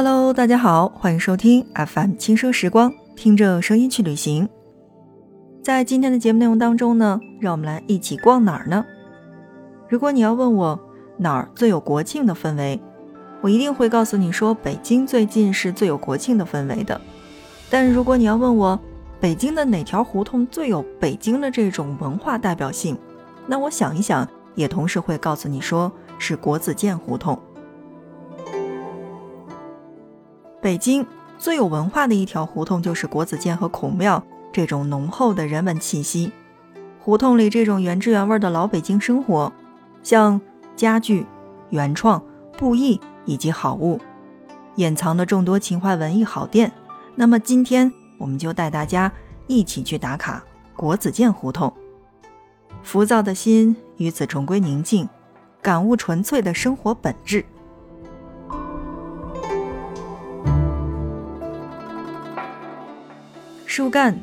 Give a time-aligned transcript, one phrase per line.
[0.00, 4.48] Hello，大家好，欢迎收听 FM 轻奢时光，听着声音去旅行。
[5.60, 8.86] 在今天的节目内容当中呢，让我们来一起逛哪儿呢？
[9.88, 10.78] 如果你要问我
[11.16, 12.80] 哪儿最有国庆的氛围，
[13.40, 17.00] 我一定会告诉你说北京最近是最有国庆的氛围的。
[17.68, 18.78] 但如果你要问我
[19.18, 22.96] 北京的哪条胡同最有北京的这种文化代表性，
[23.48, 25.90] 那我想一想，也同时会告诉你说
[26.20, 27.36] 是国子监胡同。
[30.68, 31.06] 北京
[31.38, 34.22] 最有文化的一条胡同就是国子监和孔庙，
[34.52, 36.30] 这种浓厚的人文气息，
[37.00, 39.50] 胡同里这种原汁原味的老北京生活，
[40.02, 40.38] 像
[40.76, 41.24] 家具、
[41.70, 42.22] 原创、
[42.58, 43.98] 布艺以及好物，
[44.74, 46.70] 掩藏的众多情怀文艺好店。
[47.14, 49.10] 那么今天我们就带大家
[49.46, 50.44] 一起去打卡
[50.76, 51.72] 国子监胡同。
[52.82, 55.08] 浮躁的心与此重归宁静，
[55.62, 57.42] 感悟纯粹的生活本质。
[63.68, 64.18] 树干、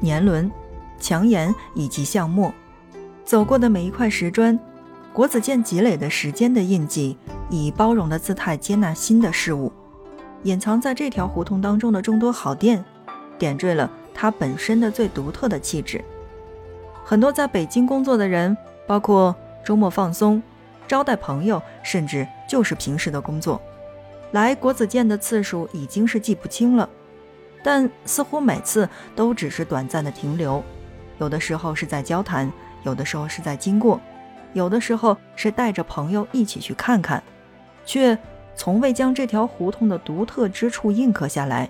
[0.00, 0.50] 年轮、
[0.98, 2.52] 墙沿以及橡木，
[3.24, 4.58] 走过的每一块石砖，
[5.12, 7.16] 国子监积累的时间的印记，
[7.48, 9.70] 以包容的姿态接纳新的事物。
[10.42, 12.84] 隐藏在这条胡同当中的众多好店，
[13.38, 16.04] 点缀了它本身的最独特的气质。
[17.04, 18.56] 很多在北京工作的人，
[18.88, 19.32] 包括
[19.64, 20.42] 周末放松、
[20.88, 23.62] 招待朋友，甚至就是平时的工作，
[24.32, 26.90] 来国子监的次数已经是记不清了。
[27.62, 30.62] 但似乎每次都只是短暂的停留，
[31.18, 32.50] 有的时候是在交谈，
[32.84, 34.00] 有的时候是在经过，
[34.52, 37.22] 有的时候是带着朋友一起去看看，
[37.84, 38.18] 却
[38.56, 41.68] 从未将这条胡同的独特之处印刻下来。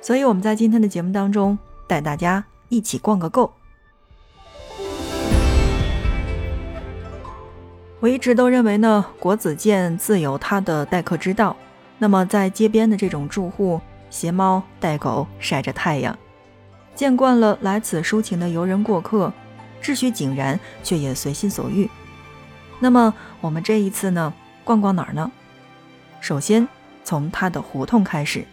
[0.00, 3.52] 所以我们在今天的节目当中带大家一起逛个够。
[7.98, 11.56] 我一直都认为呢，国子监自有它的待客之道。
[11.98, 13.80] 那么，在街边的这种住户，
[14.10, 16.18] 携猫带狗晒着太阳，
[16.94, 19.32] 见惯了来此抒情的游人过客，
[19.82, 21.88] 秩序井然，却也随心所欲。
[22.78, 25.30] 那么，我们这一次呢，逛逛哪儿呢？
[26.20, 26.68] 首先
[27.02, 28.44] 从它的胡同开始，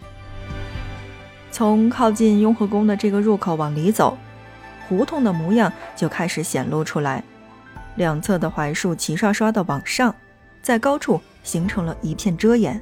[1.50, 4.16] 从靠近雍和宫的这个入口往里走，
[4.88, 7.22] 胡同的模样就开始显露出来。
[7.96, 10.14] 两侧的槐树齐刷刷地往上，
[10.62, 12.80] 在高处形成了一片遮掩。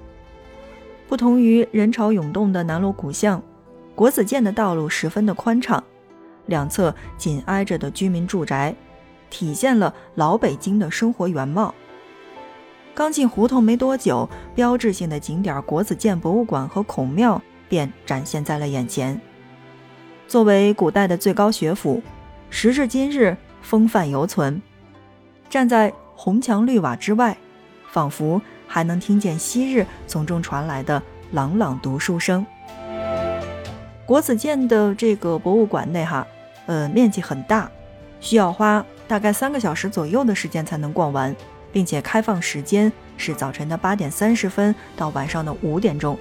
[1.09, 3.43] 不同于人潮涌动的南锣鼓巷，
[3.95, 5.83] 国子监的道路十分的宽敞，
[6.47, 8.75] 两侧紧挨着的居民住宅，
[9.29, 11.75] 体现了老北京的生活原貌。
[12.95, 19.21] 刚进胡同没多久，标志性的景点国子监博物馆和孔庙便展现在了眼前。
[20.27, 22.03] 作为古代的最高学府，
[22.49, 24.63] 时至今日风范犹存。
[25.51, 27.37] 站在红墙绿瓦之外，
[27.91, 28.41] 仿佛。
[28.73, 31.03] 还能听见昔日从中传来的
[31.33, 32.47] 朗朗读书声。
[34.07, 36.27] 国子监的这个博物馆内，哈，
[36.65, 37.71] 呃，面积很大，
[38.19, 41.37] 需要花大概三个小时左右的时间才能逛完，
[41.71, 46.19] 并且开放时间是早晨的八点三十分到晚上的五点钟。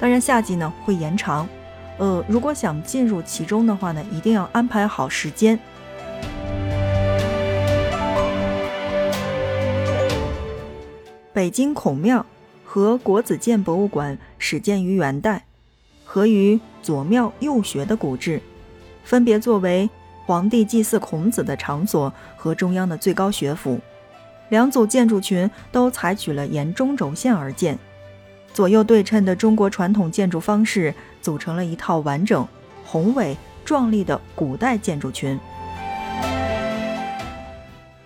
[0.00, 1.48] 当然，夏季呢会延长。
[1.98, 5.56] 呃，如果想进入其中的话呢，一定要安排好时间。
[11.34, 12.24] 北京孔庙
[12.64, 15.44] 和国子监博物馆始建于元代，
[16.04, 18.40] 合于左庙右学的古制，
[19.02, 19.90] 分别作为
[20.26, 23.80] 皇帝祭祀孔子的场所和中央的最高学府。
[24.50, 27.76] 两组建筑群都采取了沿中轴线而建，
[28.52, 32.46] 左右对称的中国传统建筑方式组成了一套完整、
[32.84, 35.36] 宏伟、壮丽的古代建筑群。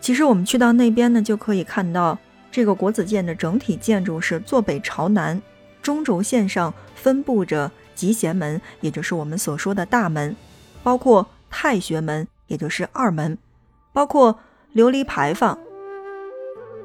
[0.01, 2.19] 其实我们去到那边呢，就可以看到。
[2.59, 5.41] 这个国子监的整体建筑是坐北朝南，
[5.81, 10.35] 中轴线上分布着集贤门，也就是我们所说的大门，
[10.83, 13.39] 包括太学门，也就是二门，
[13.93, 14.41] 包括
[14.75, 15.57] 琉璃牌坊、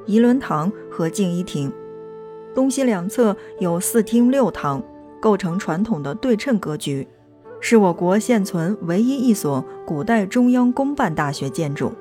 [0.05, 1.73] 仪伦堂和静一亭。
[2.53, 4.83] 东西两侧有四厅六堂，
[5.19, 7.07] 构成传统的对称格局，
[7.59, 11.91] 是我国现存唯一一所古代中央公办大学建筑。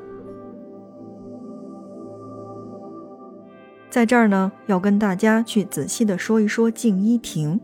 [3.92, 7.60] 在这儿呢，要跟大家去仔细的说一说静一亭。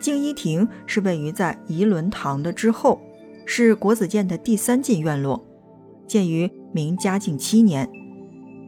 [0.00, 3.00] 静一亭是位于在仪伦堂的之后，
[3.46, 5.40] 是国子监的第三进院落，
[6.08, 7.88] 建于明嘉靖七年，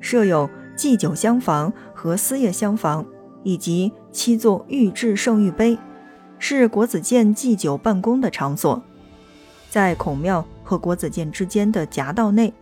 [0.01, 3.05] 设有祭酒厢房和私业厢房，
[3.43, 5.77] 以及七座御制圣御碑，
[6.39, 8.81] 是国子监祭酒办公的场所。
[9.69, 12.55] 在孔庙和国子监之间的夹道内。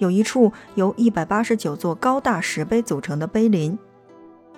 [0.00, 3.78] 有一处由一百八十九座高大石碑组成的碑林，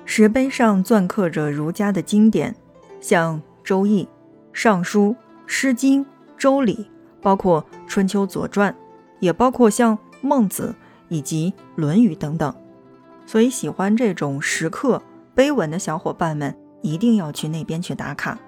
[0.04, 2.54] 石碑上篆刻着儒家的经典，
[3.00, 4.04] 像《周易》
[4.52, 5.08] 《尚书》
[5.46, 6.04] 《诗经》
[6.38, 6.74] 《周礼》，
[7.20, 8.72] 包括《春秋》《左传》，
[9.18, 10.76] 也包括像《孟子》
[11.08, 12.54] 以及《论语》等等。
[13.26, 15.02] 所以，喜欢这种石刻
[15.34, 18.38] 碑文的小伙伴们，一定要去那边去打卡。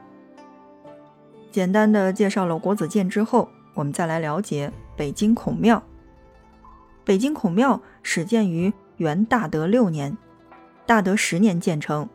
[1.51, 5.83] 简单的介绍了国子监之后，我们再来了解北京孔庙。
[7.05, 10.17] 北京孔庙始建于元大德六年。
[10.87, 12.09] 大德十年建成，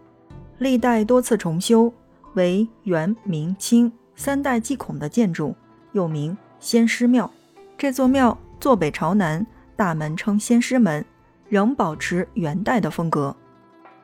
[0.57, 1.91] 历代多次重修，
[2.33, 5.55] 为元、明、清三代祭孔的建筑，
[5.93, 7.29] 又名先师庙。
[7.77, 9.45] 这座庙坐北朝南，
[9.75, 11.03] 大门称先师门，
[11.47, 13.35] 仍保持元代的风格。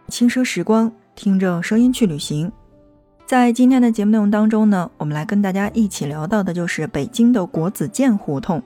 [0.08, 2.52] 轻奢时光，听着声音去旅行。
[3.26, 8.62] 在今天的节目内容当中呢，我们来跟大家一起聊到的就是北京的国子监胡同。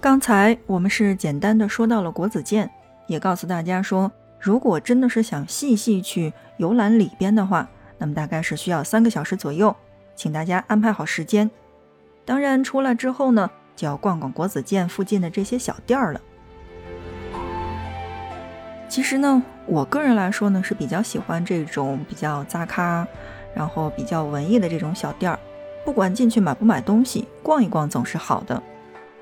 [0.00, 2.70] 刚才我们是简单的说到了国子监，
[3.08, 4.10] 也告诉大家说。
[4.38, 7.68] 如果真的是想细细去游览里边的话，
[7.98, 9.74] 那么大概是需要三个小时左右，
[10.14, 11.50] 请大家安排好时间。
[12.24, 16.20] 当然，出来之后呢，就要逛逛国子监附近的这些小店儿了。
[18.88, 23.04] 其实呢，我个人来说呢，是比较喜欢这种比较扎咖，
[23.52, 25.36] 然后比较文艺的这种小店儿。
[25.84, 28.62] 不管进去买不买东西，逛一逛总是好的。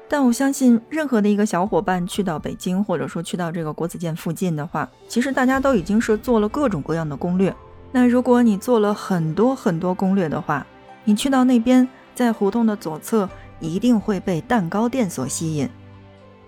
[0.09, 7.53] 但我相信，任何的一个小伙伴去到北京，或者说去到这个国子监附近的话，其实大家都已经是做了各种各样的攻略。
[7.91, 10.65] 那如果你做了很多很多攻略的话，
[11.05, 15.69] 你去到那边，在胡同的左侧，一定会被蛋糕店所吸引。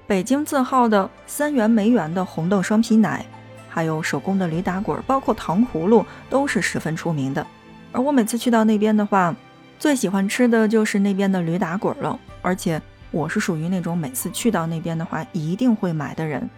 [0.07, 3.27] 北京字号的三元梅园的红豆双皮奶，
[3.69, 7.45] 还有手工的驴打滚，包括糖葫芦，都是十分出名的。
[7.91, 9.35] 而我每次去到那边的话，
[9.81, 12.81] 最喜欢吃的就是那边的驴打滚了，而且。
[13.11, 16.49] 我是属于那种每次去到那边的话一定会买的人，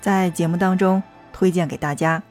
[0.00, 1.02] 在节目当中
[1.32, 2.22] 推荐给大家。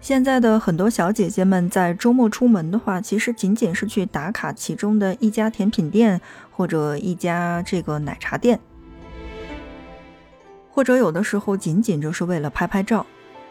[0.00, 6.20] 现在的很多小姐姐们在周末出门的话，其实仅仅是去打卡其中的一家甜品店
[6.50, 8.58] 或者一家这个奶茶店，
[10.70, 13.04] 或者有的时候仅仅就是为了拍拍照。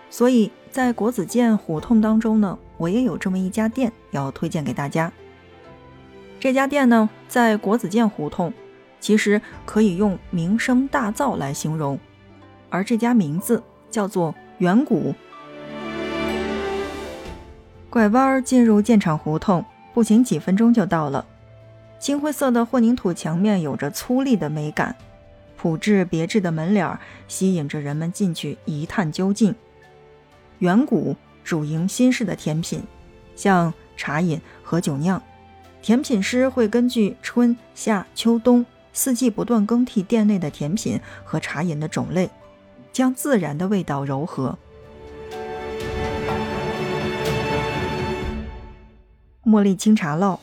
[0.09, 5.11] 所以在国子监胡同当中呢，我也有这么一家店要推荐给大家。
[6.39, 8.53] 这家店呢，在国子监胡同，
[8.99, 11.99] 其实可以用名声大噪来形容，
[12.69, 15.15] 而这家名字叫做远古。
[17.89, 21.25] 拐弯进入建厂胡同，步行几分钟就到了。
[21.99, 24.95] 青灰色的混凝土墙面有着粗粝的美感，
[25.57, 29.55] 朴质别致的门脸吸引着人们进去一探究竟。
[30.59, 32.83] 远古主营新式的甜品，
[33.35, 35.19] 像茶饮和酒酿。
[35.81, 42.29] 甜品师会根据春夏秋冬四季不断更替店内的甜品和茶饮的种类，
[42.91, 44.57] 将自然的味道柔和。
[49.45, 50.37] 茉莉清茶酪、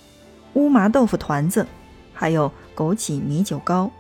[0.55, 1.67] 乌麻豆腐团子，
[2.15, 3.91] 还有枸杞米酒糕，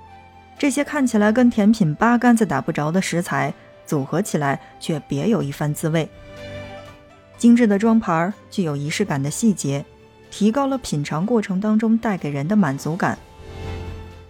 [0.58, 3.52] 这些看起来跟甜品八竿子打不着的食材，
[3.84, 6.08] 组合起来却别有一番滋味。
[7.36, 9.84] 精致的装盘，具有仪式感的细节。
[10.34, 13.16] 提高了品尝过程当中带给人的满足感。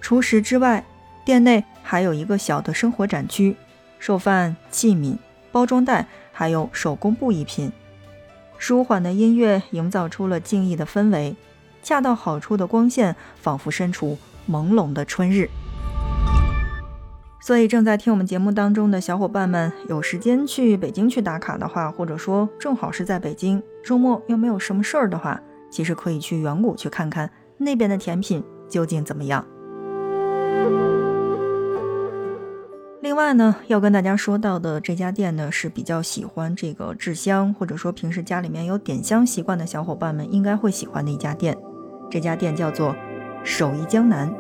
[0.03, 0.85] 除食之外，
[1.25, 3.57] 店内还有一个小的生活展区，
[3.99, 5.17] 售饭器皿、
[5.51, 7.73] 包装袋，还有手工布艺品。
[8.59, 11.35] 舒缓的音乐营造出了静谧的氛围，
[11.83, 15.49] 恰到好处的光线仿佛身处朦胧的春日。
[17.41, 25.41] 所以，正在听我们节目当中的小伙伴们，有时间去北京去打卡的话，或者说正好是在北京，周末又没有什么事儿的话。
[25.75, 27.29] 其实可以去远古去看看
[27.59, 29.45] 那边的甜品究竟怎么样。
[33.03, 41.59] 另外呢，要跟大家说到的这家店呢，是比较喜欢这个制香，或者说平时家里面有点香习惯的小伙伴们应该会喜欢的一家店。
[42.09, 42.95] 这家店叫做
[43.43, 44.33] 手艺江南，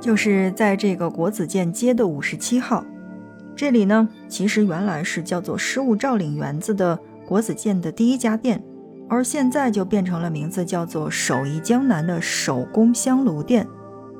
[0.00, 2.82] 就是在这个国子监街的五十七号。
[3.54, 8.64] 这里呢，其实原来是叫做失物照领园子的国子监的第一家店。
[9.10, 13.66] 而现在就变成了名字叫做“手艺江南”的手工香炉店，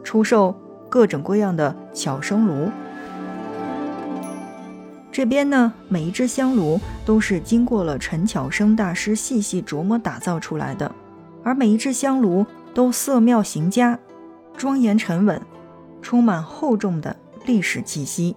[0.02, 0.52] 出售
[0.88, 2.68] 各种各样的巧生炉。
[5.12, 10.90] 这边呢，每一只香炉都是经过了陈巧生大师细细琢磨打造出来的，
[11.44, 12.44] 而每一只香炉
[12.74, 13.96] 都色妙形佳，
[14.56, 15.40] 庄严沉稳，
[16.02, 17.14] 充满厚重的
[17.46, 18.34] 历史气息。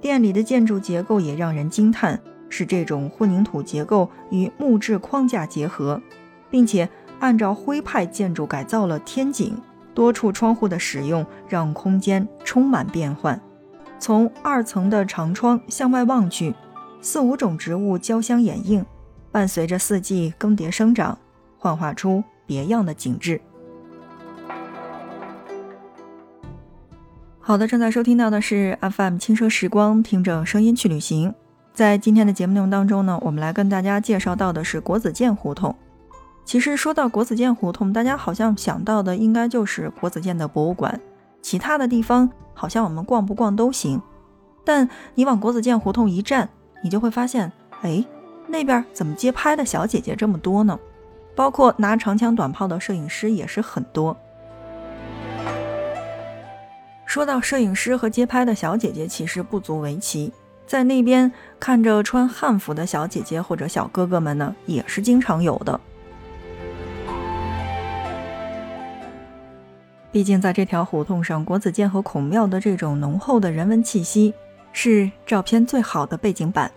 [0.00, 2.20] 店里的建筑结构也让人惊叹。
[2.52, 6.02] 是这种混凝土结构与木质框架结合，
[6.50, 6.86] 并且
[7.18, 9.56] 按照徽派建筑改造了天井，
[9.94, 13.40] 多处窗户的使用让空间充满变幻。
[13.98, 16.54] 从二层的长窗向外望去，
[17.00, 18.84] 四五种植物交相掩映，
[19.30, 21.18] 伴随着四季更迭生长，
[21.56, 23.40] 幻化出别样的景致。
[27.40, 31.34] 好的，正在收听到的是 FM 轻奢时光，听着声音去旅行。
[31.74, 35.74] 在今天的节目内容当中呢，我们来跟大家介绍到的是国子监胡同。
[36.44, 41.00] 其实说到国子监胡同，大家好像想到的应该就是国子监的博物馆，
[41.40, 44.02] 其他的地方好像我们逛不逛都行。
[44.64, 46.46] 但你往国子监胡同一站，
[46.84, 47.50] 你就会发现，
[47.80, 48.04] 哎，
[48.48, 50.78] 那边怎么街拍的小姐姐这么多呢？
[51.34, 54.14] 包括拿长枪短炮的摄影师也是很多。
[57.06, 60.30] 说到摄影师和街拍的小姐姐，其实不足为奇。
[60.72, 65.78] 在那边看着穿汉服的小姐姐或者小哥哥们呢，也是经常有的。
[70.10, 74.32] 毕竟在这条胡同上，国子监和孔庙的这种浓厚的人文气息，
[74.72, 76.72] 是照片最好的背景板。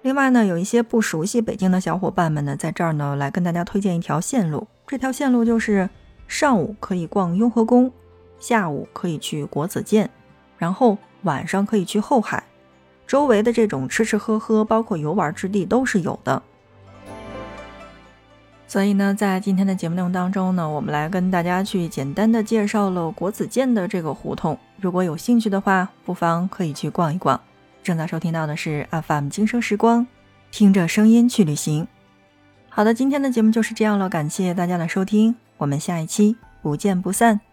[0.00, 4.66] 另外呢，有一些不熟悉北京的小伙伴们呢，在这儿呢来跟大家推荐一条线路。
[4.86, 5.90] 这条线路就是
[6.26, 7.92] 上午可以逛雍和宫，
[8.38, 10.08] 下午可以去国子监，
[10.58, 10.98] 然后。
[11.22, 12.44] 晚上可以去后海，
[13.04, 16.40] 周围的这种吃吃喝喝，包括游玩之地都是有的。
[18.68, 24.56] 所以呢，在今天的节目内容当中呢，我们来跟大家去简单的介绍了国子监的这个胡同。
[24.80, 27.40] 如果有兴趣的话，不妨可以去逛一逛。
[27.82, 30.06] 正在收听到的是 FM 今生时光，
[30.52, 31.88] 听着声音去旅行。
[32.68, 37.47] 好的，今天的节目就是这样了，感谢大家的收听，我们下一期不见不散。